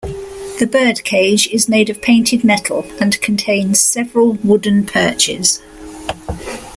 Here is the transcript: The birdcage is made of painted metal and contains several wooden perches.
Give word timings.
The 0.57 0.65
birdcage 0.65 1.45
is 1.49 1.69
made 1.69 1.91
of 1.91 2.01
painted 2.01 2.43
metal 2.43 2.87
and 2.99 3.21
contains 3.21 3.79
several 3.81 4.33
wooden 4.43 4.83
perches. 4.87 5.61